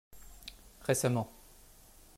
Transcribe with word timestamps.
Récemment. 0.81 1.29